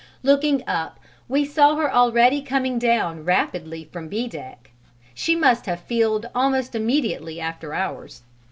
[0.23, 0.99] Looking up
[1.29, 4.71] we saw her already coming down rapidly from B deck:
[5.13, 8.23] she must have filled almost immediately after ours.